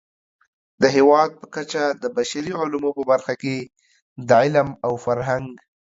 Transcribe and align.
د 0.81 0.83
هېواد 0.95 1.29
په 1.39 1.45
کچه 1.55 1.83
د 2.01 2.03
بشري 2.15 2.53
علومو 2.61 2.91
په 2.97 3.03
برخه 3.11 3.33
کې 3.41 3.57
د 4.27 4.29
علم 4.41 4.69
او 4.85 4.93
فرهنګ 5.05 5.47